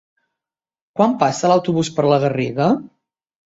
[1.01, 2.73] Quan passa l'autobús per la Garriga?